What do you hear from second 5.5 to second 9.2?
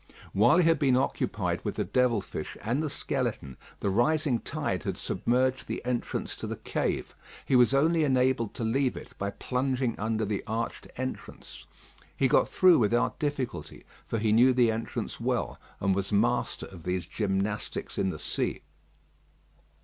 the entrance to the cave. He was only enabled to leave it